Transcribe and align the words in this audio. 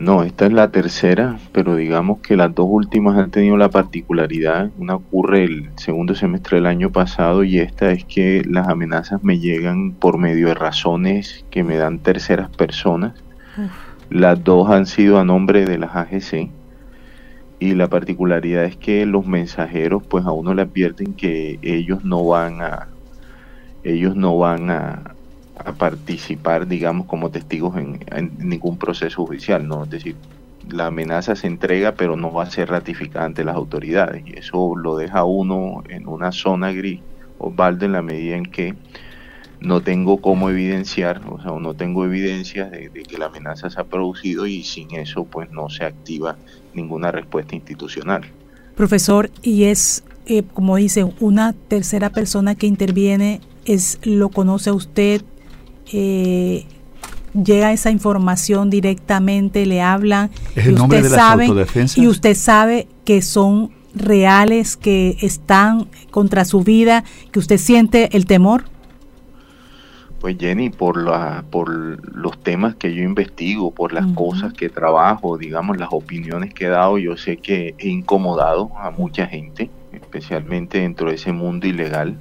No, 0.00 0.22
esta 0.22 0.46
es 0.46 0.52
la 0.54 0.70
tercera, 0.70 1.38
pero 1.52 1.76
digamos 1.76 2.20
que 2.20 2.34
las 2.34 2.54
dos 2.54 2.66
últimas 2.70 3.18
han 3.18 3.30
tenido 3.30 3.58
la 3.58 3.68
particularidad, 3.68 4.70
una 4.78 4.94
ocurre 4.94 5.44
el 5.44 5.68
segundo 5.76 6.14
semestre 6.14 6.56
del 6.56 6.64
año 6.64 6.90
pasado 6.90 7.44
y 7.44 7.58
esta 7.58 7.90
es 7.90 8.06
que 8.06 8.42
las 8.48 8.66
amenazas 8.66 9.22
me 9.22 9.38
llegan 9.38 9.92
por 9.92 10.16
medio 10.16 10.48
de 10.48 10.54
razones 10.54 11.44
que 11.50 11.64
me 11.64 11.76
dan 11.76 11.98
terceras 11.98 12.48
personas. 12.48 13.12
Las 14.08 14.42
dos 14.42 14.70
han 14.70 14.86
sido 14.86 15.18
a 15.18 15.24
nombre 15.26 15.66
de 15.66 15.76
las 15.76 15.94
AGC 15.94 16.48
y 17.58 17.74
la 17.74 17.88
particularidad 17.88 18.64
es 18.64 18.76
que 18.78 19.04
los 19.04 19.26
mensajeros 19.26 20.02
pues 20.02 20.24
a 20.24 20.32
uno 20.32 20.54
le 20.54 20.62
advierten 20.62 21.12
que 21.12 21.58
ellos 21.60 22.06
no 22.06 22.24
van 22.24 22.62
a 22.62 22.88
ellos 23.84 24.16
no 24.16 24.38
van 24.38 24.70
a, 24.70 25.14
a 25.64 25.72
participar, 25.72 26.66
digamos, 26.66 27.06
como 27.06 27.30
testigos 27.30 27.76
en, 27.76 28.00
ningún 28.38 28.78
proceso 28.78 29.26
judicial, 29.26 29.66
¿no? 29.66 29.84
Es 29.84 29.90
decir, 29.90 30.16
la 30.68 30.86
amenaza 30.86 31.36
se 31.36 31.46
entrega, 31.46 31.92
pero 31.92 32.16
no 32.16 32.32
va 32.32 32.44
a 32.44 32.50
ser 32.50 32.70
ratificada 32.70 33.26
ante 33.26 33.44
las 33.44 33.56
autoridades. 33.56 34.22
Y 34.26 34.38
eso 34.38 34.74
lo 34.76 34.96
deja 34.96 35.24
uno 35.24 35.82
en 35.88 36.06
una 36.06 36.32
zona 36.32 36.72
gris, 36.72 37.00
Osvaldo, 37.38 37.86
en 37.86 37.92
la 37.92 38.02
medida 38.02 38.36
en 38.36 38.46
que 38.46 38.74
no 39.60 39.82
tengo 39.82 40.18
cómo 40.18 40.48
evidenciar, 40.48 41.20
o 41.28 41.40
sea, 41.40 41.52
no 41.52 41.74
tengo 41.74 42.04
evidencias 42.04 42.70
de, 42.70 42.90
que 42.90 43.18
la 43.18 43.26
amenaza 43.26 43.68
se 43.68 43.80
ha 43.80 43.84
producido 43.84 44.46
y 44.46 44.62
sin 44.62 44.94
eso, 44.94 45.24
pues 45.24 45.50
no 45.50 45.68
se 45.68 45.84
activa 45.84 46.36
ninguna 46.72 47.12
respuesta 47.12 47.54
institucional. 47.54 48.22
Profesor, 48.74 49.30
y 49.42 49.64
es, 49.64 50.02
eh, 50.26 50.42
como 50.54 50.76
dice, 50.76 51.12
una 51.20 51.52
tercera 51.52 52.08
persona 52.08 52.54
que 52.54 52.66
interviene, 52.66 53.40
es 53.66 53.98
lo 54.02 54.30
conoce 54.30 54.70
usted, 54.70 55.22
eh, 55.92 56.66
llega 57.34 57.72
esa 57.72 57.90
información 57.90 58.70
directamente, 58.70 59.66
le 59.66 59.82
hablan 59.82 60.30
y 60.56 60.72
usted 60.72 61.04
sabe 61.08 61.48
y 61.96 62.06
usted 62.06 62.34
sabe 62.34 62.88
que 63.04 63.22
son 63.22 63.70
reales, 63.94 64.76
que 64.76 65.16
están 65.20 65.88
contra 66.10 66.44
su 66.44 66.62
vida, 66.62 67.04
que 67.32 67.38
usted 67.38 67.58
siente 67.58 68.16
el 68.16 68.26
temor. 68.26 68.64
Pues 70.20 70.36
Jenny, 70.38 70.68
por 70.68 71.02
la, 71.02 71.44
por 71.50 71.70
los 72.14 72.38
temas 72.42 72.74
que 72.74 72.94
yo 72.94 73.02
investigo, 73.02 73.70
por 73.70 73.94
las 73.94 74.06
cosas 74.12 74.52
que 74.52 74.68
trabajo, 74.68 75.38
digamos 75.38 75.78
las 75.78 75.88
opiniones 75.92 76.52
que 76.52 76.66
he 76.66 76.68
dado, 76.68 76.98
yo 76.98 77.16
sé 77.16 77.38
que 77.38 77.74
he 77.78 77.88
incomodado 77.88 78.70
a 78.76 78.90
mucha 78.90 79.26
gente, 79.26 79.70
especialmente 79.94 80.80
dentro 80.80 81.08
de 81.08 81.14
ese 81.14 81.32
mundo 81.32 81.66
ilegal 81.66 82.18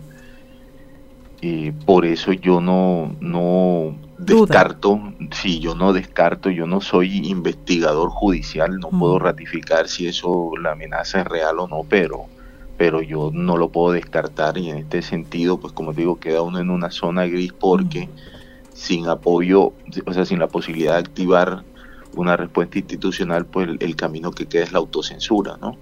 y 1.41 1.71
por 1.71 2.05
eso 2.05 2.33
yo 2.33 2.59
no, 2.59 3.15
no 3.21 3.95
descarto, 4.17 4.99
si 5.31 5.59
yo 5.59 5.75
no 5.75 5.93
descarto, 5.93 6.49
yo 6.49 6.67
no 6.67 6.81
soy 6.81 7.27
investigador 7.27 8.09
judicial, 8.09 8.79
no 8.79 8.89
puedo 8.89 9.19
ratificar 9.19 9.87
si 9.87 10.07
eso, 10.07 10.51
la 10.61 10.71
amenaza 10.71 11.21
es 11.21 11.27
real 11.27 11.59
o 11.59 11.67
no, 11.67 11.85
pero, 11.87 12.25
pero 12.77 13.01
yo 13.01 13.31
no 13.33 13.57
lo 13.57 13.69
puedo 13.69 13.93
descartar 13.93 14.57
y 14.57 14.69
en 14.69 14.77
este 14.77 15.01
sentido, 15.01 15.59
pues 15.59 15.71
como 15.71 15.93
digo, 15.93 16.19
queda 16.19 16.41
uno 16.41 16.59
en 16.59 16.69
una 16.69 16.91
zona 16.91 17.25
gris 17.25 17.53
porque 17.53 18.09
sin 18.73 19.07
apoyo, 19.07 19.73
o 20.05 20.13
sea, 20.13 20.25
sin 20.25 20.39
la 20.39 20.47
posibilidad 20.47 20.93
de 20.93 20.99
activar 20.99 21.63
una 22.15 22.35
respuesta 22.35 22.79
institucional, 22.79 23.45
pues 23.45 23.69
el 23.79 23.95
camino 23.95 24.31
que 24.31 24.45
queda 24.45 24.63
es 24.63 24.71
la 24.73 24.79
autocensura, 24.79 25.57
¿no? 25.61 25.77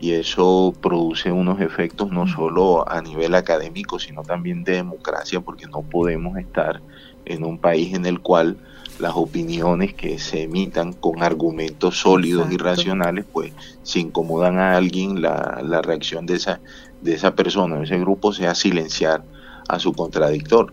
Y 0.00 0.12
eso 0.12 0.74
produce 0.80 1.30
unos 1.30 1.60
efectos 1.60 2.10
no 2.10 2.26
solo 2.26 2.88
a 2.88 3.02
nivel 3.02 3.34
académico, 3.34 3.98
sino 3.98 4.22
también 4.22 4.64
de 4.64 4.72
democracia, 4.72 5.40
porque 5.40 5.66
no 5.66 5.82
podemos 5.82 6.38
estar 6.38 6.80
en 7.26 7.44
un 7.44 7.58
país 7.58 7.94
en 7.94 8.06
el 8.06 8.20
cual 8.20 8.56
las 8.98 9.12
opiniones 9.14 9.94
que 9.94 10.18
se 10.18 10.42
emitan 10.42 10.94
con 10.94 11.22
argumentos 11.22 12.00
sólidos 12.00 12.50
y 12.50 12.56
racionales, 12.56 13.24
pues 13.30 13.52
si 13.82 14.00
incomodan 14.00 14.58
a 14.58 14.76
alguien, 14.76 15.20
la, 15.22 15.60
la 15.62 15.82
reacción 15.82 16.26
de 16.26 16.36
esa, 16.36 16.60
de 17.00 17.14
esa 17.14 17.34
persona, 17.34 17.76
de 17.76 17.84
ese 17.84 17.98
grupo, 17.98 18.32
sea 18.32 18.54
silenciar 18.54 19.22
a 19.68 19.78
su 19.78 19.92
contradictor. 19.92 20.72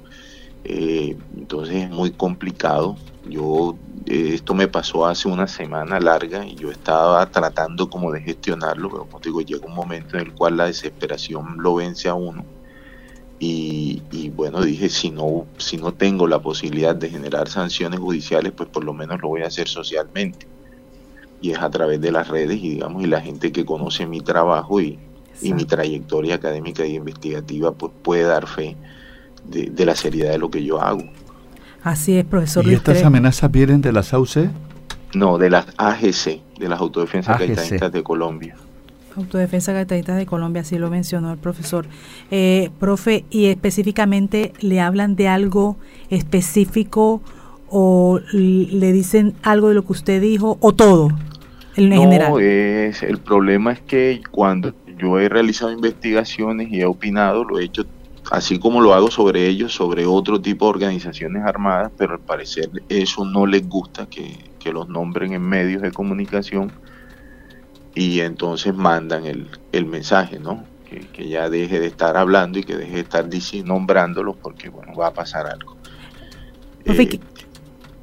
Eh, 0.63 1.18
entonces 1.38 1.84
es 1.84 1.90
muy 1.90 2.12
complicado. 2.12 2.97
Yo 3.29 3.75
eh, 4.05 4.31
esto 4.35 4.53
me 4.53 4.67
pasó 4.67 5.05
hace 5.05 5.27
una 5.27 5.47
semana 5.47 5.99
larga 5.99 6.45
y 6.45 6.55
yo 6.55 6.71
estaba 6.71 7.25
tratando 7.29 7.89
como 7.89 8.11
de 8.11 8.21
gestionarlo, 8.21 8.89
pero 8.89 9.05
como 9.05 9.19
te 9.19 9.29
digo, 9.29 9.41
llega 9.41 9.65
un 9.65 9.75
momento 9.75 10.17
en 10.17 10.27
el 10.27 10.33
cual 10.33 10.57
la 10.57 10.65
desesperación 10.65 11.57
lo 11.57 11.75
vence 11.75 12.07
a 12.07 12.13
uno. 12.13 12.45
Y, 13.39 14.31
bueno, 14.35 14.63
dije, 14.63 14.89
si 14.89 15.11
no, 15.11 15.45
si 15.57 15.77
no 15.77 15.93
tengo 15.93 16.25
la 16.27 16.41
posibilidad 16.41 16.95
de 16.95 17.09
generar 17.09 17.49
sanciones 17.49 17.99
judiciales, 17.99 18.51
pues 18.51 18.67
por 18.69 18.83
lo 18.83 18.93
menos 18.93 19.21
lo 19.21 19.27
voy 19.27 19.44
a 19.44 19.47
hacer 19.47 19.67
socialmente. 19.67 20.47
Y 21.39 21.51
es 21.51 21.59
a 21.59 21.69
través 21.69 22.01
de 22.01 22.11
las 22.11 22.29
redes 22.29 22.57
y 22.57 22.69
digamos, 22.69 23.03
y 23.03 23.07
la 23.07 23.21
gente 23.21 23.51
que 23.51 23.63
conoce 23.63 24.07
mi 24.07 24.21
trabajo 24.21 24.81
y, 24.81 24.97
y 25.41 25.53
mi 25.53 25.65
trayectoria 25.65 26.35
académica 26.35 26.85
y 26.85 26.95
investigativa, 26.95 27.71
pues 27.73 27.91
puede 28.01 28.23
dar 28.23 28.47
fe 28.47 28.75
de, 29.44 29.69
de 29.69 29.85
la 29.85 29.95
seriedad 29.95 30.31
de 30.31 30.39
lo 30.39 30.49
que 30.49 30.63
yo 30.63 30.81
hago. 30.81 31.03
Así 31.83 32.17
es, 32.17 32.25
profesor. 32.25 32.65
¿Y 32.67 32.73
estas 32.73 33.03
amenazas 33.03 33.51
vienen 33.51 33.81
de 33.81 33.91
las 33.91 34.13
AUC? 34.13 34.49
No, 35.13 35.38
de 35.38 35.49
las 35.49 35.67
AGC, 35.77 36.41
de 36.59 36.69
las 36.69 36.79
Autodefensas 36.79 37.39
Gaitanistas 37.39 37.91
de 37.91 38.03
Colombia. 38.03 38.55
Autodefensa 39.15 39.73
Gaitanistas 39.73 40.17
de 40.17 40.25
Colombia, 40.25 40.61
así 40.61 40.77
lo 40.77 40.89
mencionó 40.89 41.31
el 41.31 41.39
profesor. 41.39 41.88
Eh, 42.29 42.69
profe, 42.79 43.25
¿y 43.31 43.45
específicamente 43.45 44.53
le 44.59 44.79
hablan 44.79 45.15
de 45.15 45.27
algo 45.27 45.77
específico 46.09 47.21
o 47.69 48.19
le 48.31 48.91
dicen 48.91 49.33
algo 49.41 49.69
de 49.69 49.75
lo 49.75 49.85
que 49.85 49.94
usted 49.94 50.21
dijo 50.21 50.57
o 50.61 50.73
todo 50.73 51.09
en 51.75 51.89
no, 51.89 52.01
general? 52.01 52.39
Es, 52.41 53.01
el 53.01 53.17
problema 53.17 53.71
es 53.71 53.81
que 53.81 54.21
cuando 54.29 54.73
yo 54.99 55.19
he 55.19 55.29
realizado 55.29 55.71
investigaciones 55.71 56.71
y 56.71 56.81
he 56.81 56.85
opinado, 56.85 57.44
lo 57.44 57.59
he 57.59 57.63
hecho 57.63 57.85
así 58.31 58.59
como 58.59 58.81
lo 58.81 58.93
hago 58.93 59.09
sobre 59.11 59.47
ellos, 59.47 59.73
sobre 59.73 60.05
otro 60.05 60.41
tipo 60.41 60.65
de 60.65 60.69
organizaciones 60.69 61.43
armadas, 61.45 61.91
pero 61.97 62.13
al 62.13 62.19
parecer 62.19 62.69
eso 62.89 63.25
no 63.25 63.45
les 63.45 63.67
gusta 63.67 64.07
que, 64.07 64.45
los 64.67 64.89
nombren 64.89 65.31
en 65.31 65.41
medios 65.41 65.81
de 65.81 65.93
comunicación 65.93 66.73
y 67.95 68.19
entonces 68.19 68.75
mandan 68.75 69.25
el, 69.25 69.47
el 69.71 69.85
mensaje, 69.85 70.39
¿no? 70.39 70.65
Que, 71.13 71.29
ya 71.29 71.49
deje 71.49 71.79
de 71.79 71.88
estar 71.88 72.17
hablando 72.17 72.59
y 72.59 72.65
que 72.65 72.75
deje 72.75 72.95
de 72.95 72.99
estar 72.99 73.29
nombrándolos 73.63 74.35
porque, 74.35 74.67
bueno, 74.67 74.94
va 74.94 75.07
a 75.07 75.13
pasar 75.13 75.47
algo. 75.47 75.77
Eh, 76.83 77.19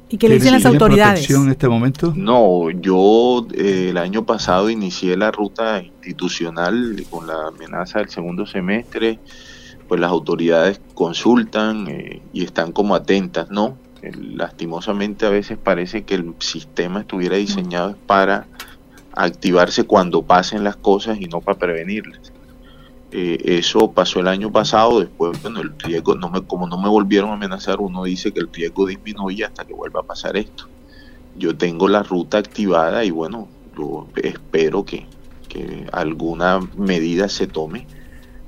¿Y 0.09 0.17
qué 0.17 0.27
le 0.27 0.35
dicen 0.35 0.53
las 0.53 0.65
autoridades? 0.65 1.29
en 1.29 1.51
este 1.51 1.69
momento? 1.69 2.11
No, 2.15 2.71
yo 2.71 3.45
eh, 3.53 3.89
el 3.91 3.97
año 3.99 4.25
pasado 4.25 4.71
inicié 4.71 5.15
la 5.15 5.29
ruta 5.29 5.83
institucional 5.83 6.95
con 7.11 7.27
la 7.27 7.49
amenaza 7.49 7.99
del 7.99 8.09
segundo 8.09 8.47
semestre 8.47 9.19
pues 9.87 9.99
las 10.01 10.11
autoridades 10.11 10.81
consultan 10.93 11.87
eh, 11.87 12.21
y 12.33 12.43
están 12.43 12.71
como 12.71 12.95
atentas, 12.95 13.49
¿no? 13.49 13.77
lastimosamente 14.11 15.25
a 15.25 15.29
veces 15.29 15.57
parece 15.57 16.03
que 16.03 16.15
el 16.15 16.35
sistema 16.39 17.01
estuviera 17.01 17.37
diseñado 17.37 17.95
para 18.05 18.47
activarse 19.13 19.83
cuando 19.85 20.21
pasen 20.21 20.63
las 20.63 20.75
cosas 20.75 21.19
y 21.19 21.25
no 21.25 21.41
para 21.41 21.57
prevenirlas. 21.57 22.31
Eh, 23.11 23.57
eso 23.57 23.91
pasó 23.91 24.19
el 24.19 24.27
año 24.27 24.51
pasado, 24.51 24.99
después, 24.99 25.41
bueno, 25.41 25.61
el 25.61 25.77
riesgo, 25.79 26.15
no 26.15 26.29
me, 26.29 26.41
como 26.41 26.67
no 26.67 26.77
me 26.77 26.89
volvieron 26.89 27.29
a 27.29 27.33
amenazar, 27.33 27.79
uno 27.79 28.03
dice 28.03 28.33
que 28.33 28.41
el 28.41 28.51
riesgo 28.51 28.85
disminuye 28.85 29.45
hasta 29.45 29.63
que 29.63 29.73
vuelva 29.73 30.01
a 30.01 30.03
pasar 30.03 30.35
esto. 30.35 30.67
Yo 31.37 31.55
tengo 31.55 31.87
la 31.87 32.03
ruta 32.03 32.37
activada 32.37 33.05
y 33.05 33.11
bueno, 33.11 33.47
yo 33.77 34.07
espero 34.15 34.83
que, 34.83 35.05
que 35.47 35.87
alguna 35.93 36.59
medida 36.77 37.29
se 37.29 37.47
tome 37.47 37.87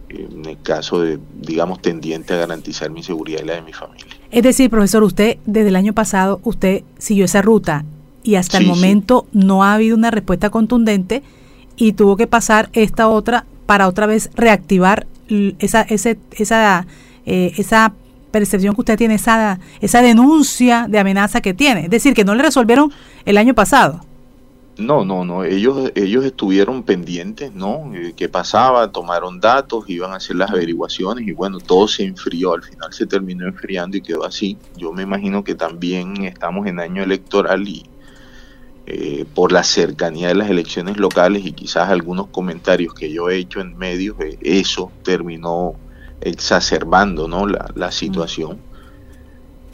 en 0.09 0.45
el 0.45 0.61
caso 0.61 1.01
de, 1.01 1.19
digamos, 1.39 1.81
tendiente 1.81 2.33
a 2.33 2.37
garantizar 2.37 2.89
mi 2.89 3.03
seguridad 3.03 3.41
y 3.43 3.45
la 3.45 3.55
de 3.55 3.61
mi 3.61 3.73
familia. 3.73 4.07
Es 4.31 4.43
decir, 4.43 4.69
profesor, 4.69 5.03
usted 5.03 5.37
desde 5.45 5.69
el 5.69 5.75
año 5.75 5.93
pasado, 5.93 6.39
usted 6.43 6.83
siguió 6.97 7.25
esa 7.25 7.41
ruta 7.41 7.85
y 8.23 8.35
hasta 8.35 8.57
el 8.57 8.67
momento 8.67 9.25
no 9.31 9.63
ha 9.63 9.73
habido 9.73 9.95
una 9.95 10.11
respuesta 10.11 10.49
contundente 10.49 11.23
y 11.75 11.93
tuvo 11.93 12.17
que 12.17 12.27
pasar 12.27 12.69
esta 12.73 13.07
otra 13.07 13.45
para 13.65 13.87
otra 13.87 14.05
vez 14.05 14.29
reactivar 14.35 15.07
esa, 15.59 15.81
ese, 15.81 16.17
esa, 16.31 16.87
eh, 17.25 17.53
esa 17.57 17.93
percepción 18.31 18.75
que 18.75 18.81
usted 18.81 18.97
tiene, 18.97 19.15
esa, 19.15 19.59
esa 19.81 20.01
denuncia 20.01 20.87
de 20.89 20.99
amenaza 20.99 21.41
que 21.41 21.53
tiene. 21.53 21.85
Es 21.85 21.89
decir, 21.89 22.13
que 22.13 22.23
no 22.23 22.35
le 22.35 22.43
resolvieron 22.43 22.91
el 23.25 23.37
año 23.37 23.53
pasado. 23.53 24.01
No, 24.77 25.03
no, 25.03 25.25
no. 25.25 25.43
Ellos, 25.43 25.91
ellos 25.95 26.23
estuvieron 26.23 26.83
pendientes, 26.83 27.51
¿no? 27.53 27.91
Eh, 27.95 28.13
¿Qué 28.15 28.29
pasaba? 28.29 28.91
Tomaron 28.91 29.39
datos, 29.39 29.85
iban 29.89 30.11
a 30.11 30.17
hacer 30.17 30.35
las 30.35 30.51
averiguaciones 30.51 31.27
y 31.27 31.31
bueno, 31.31 31.59
todo 31.59 31.87
se 31.87 32.03
enfrió. 32.03 32.53
Al 32.53 32.63
final 32.63 32.93
se 32.93 33.07
terminó 33.07 33.47
enfriando 33.47 33.97
y 33.97 34.01
quedó 34.01 34.23
así. 34.23 34.57
Yo 34.75 34.93
me 34.93 35.01
imagino 35.01 35.43
que 35.43 35.55
también 35.55 36.23
estamos 36.25 36.67
en 36.67 36.79
año 36.79 37.01
electoral 37.01 37.67
y 37.67 37.85
eh, 38.85 39.25
por 39.33 39.51
la 39.51 39.63
cercanía 39.63 40.27
de 40.27 40.35
las 40.35 40.49
elecciones 40.49 40.97
locales 40.97 41.45
y 41.45 41.53
quizás 41.53 41.89
algunos 41.89 42.27
comentarios 42.27 42.93
que 42.93 43.11
yo 43.11 43.29
he 43.29 43.37
hecho 43.37 43.59
en 43.61 43.77
medios, 43.77 44.15
eh, 44.19 44.37
eso 44.41 44.91
terminó 45.03 45.73
exacerbando, 46.21 47.27
¿no? 47.27 47.47
La, 47.47 47.71
la 47.75 47.91
situación 47.91 48.59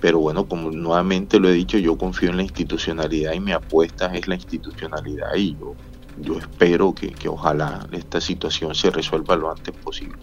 Pero 0.04 0.20
bueno, 0.20 0.44
como 0.44 0.70
nuevamente 0.70 1.40
lo 1.40 1.48
he 1.48 1.54
dicho, 1.54 1.78
yo 1.78 1.98
confío 1.98 2.30
en 2.30 2.36
la 2.36 2.44
institucionalidad 2.44 3.32
y 3.32 3.40
mi 3.40 3.54
apuesta 3.54 4.14
es 4.14 4.28
la 4.28 4.36
institucionalidad 4.36 5.34
y 5.34 5.56
yo, 5.58 5.76
yo 6.22 6.40
espero 6.40 6.94
que, 6.94 7.12
que 7.12 7.30
ojalá 7.30 7.88
esta 7.94 8.20
situación 8.20 8.76
se 8.76 8.92
resuelva 8.92 9.38
lo 9.38 9.50
antes 9.50 9.74
posible. 9.74 10.18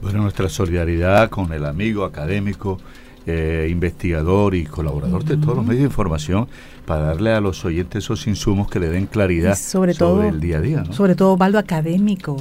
Bueno, 0.00 0.22
nuestra 0.22 0.48
solidaridad 0.48 1.28
con 1.28 1.52
el 1.52 1.66
amigo 1.66 2.04
académico, 2.04 2.78
eh, 3.26 3.68
investigador 3.70 4.54
y 4.54 4.64
colaborador 4.64 5.24
de 5.24 5.36
todos 5.36 5.56
los 5.56 5.66
medios 5.66 5.82
de 5.82 5.88
información 5.88 6.48
para 6.86 7.02
darle 7.02 7.34
a 7.34 7.42
los 7.42 7.66
oyentes 7.66 8.02
esos 8.02 8.26
insumos 8.26 8.70
que 8.70 8.80
le 8.80 8.88
den 8.88 9.04
claridad 9.04 9.58
sobre, 9.58 9.92
todo, 9.92 10.22
el 10.22 10.40
día 10.40 10.56
a 10.56 10.60
día. 10.62 10.84
Sobre 10.92 11.14
todo, 11.14 11.36
Valdo, 11.36 11.58
académico. 11.58 12.38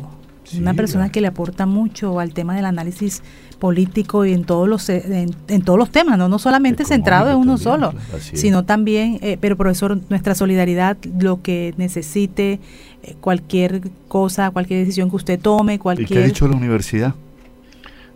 Una 0.60 0.74
persona 0.74 1.12
que 1.12 1.22
le 1.22 1.28
aporta 1.28 1.66
mucho 1.66 2.20
al 2.20 2.34
tema 2.34 2.56
del 2.56 2.66
análisis 2.66 3.24
político 3.60 4.26
y 4.26 4.34
en 4.34 4.44
todos 4.44 4.68
los 4.68 4.90
en, 4.90 5.32
todos 5.64 5.80
los 5.80 5.90
temas, 5.90 6.18
no, 6.18 6.30
no 6.30 6.40
solamente 6.40 6.86
centrado 6.86 7.32
en 7.32 7.38
uno 7.38 7.58
solo, 7.58 7.94
sino 8.20 8.66
también, 8.66 9.20
eh, 9.22 9.38
pero 9.40 9.58
profesor, 9.58 10.00
nuestra 10.10 10.36
solidaridad, 10.36 10.98
lo 11.20 11.42
que 11.42 11.74
necesite, 11.78 12.60
eh, 13.04 13.16
cualquier 13.22 13.82
cosa, 14.08 14.52
cualquier 14.52 14.82
decisión 14.82 15.10
que 15.10 15.16
usted 15.16 15.40
tome, 15.40 15.80
cualquier... 15.80 16.12
¿Y 16.12 16.14
qué 16.14 16.24
ha 16.24 16.28
dicho 16.28 16.48
la 16.48 16.56
universidad? 16.56 17.16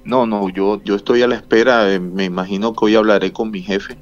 No, 0.03 0.25
no, 0.25 0.49
yo, 0.49 0.81
yo 0.83 0.95
estoy 0.95 1.21
a 1.21 1.27
la 1.27 1.35
espera, 1.35 1.91
eh, 1.93 1.99
me 1.99 2.25
imagino 2.25 2.73
que 2.73 2.85
hoy 2.85 2.95
hablaré 2.95 3.31
con 3.31 3.51
mi 3.51 3.61
jefe, 3.61 3.95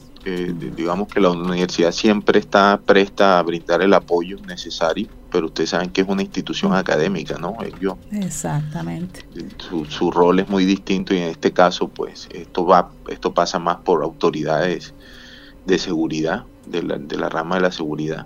digamos 0.76 1.08
que 1.08 1.20
la 1.20 1.30
universidad 1.30 1.92
siempre 1.92 2.40
está 2.40 2.80
presta 2.86 3.40
a 3.40 3.44
brindar 3.44 3.82
el 3.82 3.94
apoyo 3.94 4.38
necesario, 4.48 5.08
pero 5.32 5.48
ustedes 5.48 5.72
saben 5.72 5.90
que 5.90 6.02
es 6.02 6.08
una 6.08 6.22
institución 6.22 6.74
académica, 6.74 7.38
¿no? 7.38 7.56
Yo, 7.80 7.98
Exactamente. 8.12 9.26
Su, 9.58 9.86
su 9.86 10.12
rol 10.12 10.40
es 10.40 10.50
muy 10.50 10.66
distinto 10.66 11.14
y 11.14 11.18
en 11.18 11.30
este 11.30 11.52
caso, 11.52 11.88
pues, 11.88 12.28
esto 12.32 12.66
va, 12.66 12.92
esto 13.10 13.34
pasa 13.34 13.60
más 13.60 13.78
por 13.78 14.04
autoridades 14.04 14.94
de 15.66 15.78
seguridad, 15.78 16.46
de 16.66 16.84
la, 16.84 16.98
de 16.98 17.18
la 17.18 17.30
rama 17.30 17.56
de 17.56 17.62
la 17.62 17.72
seguridad. 17.72 18.26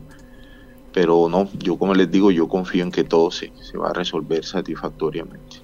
Pero 0.94 1.28
no, 1.30 1.50
yo 1.54 1.78
como 1.78 1.94
les 1.94 2.12
digo, 2.12 2.32
yo 2.32 2.48
confío 2.48 2.84
en 2.84 2.92
que 2.92 3.04
todo 3.04 3.32
se, 3.32 3.52
se 3.62 3.78
va 3.78 3.90
a 3.90 3.94
resolver 3.94 4.44
satisfactoriamente. 4.44 5.61